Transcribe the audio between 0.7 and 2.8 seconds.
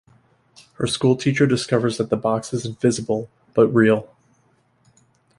Her school teacher discovers that the box is